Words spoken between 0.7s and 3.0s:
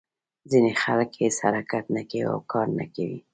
خلک هېڅ حرکت نه کوي او کار نه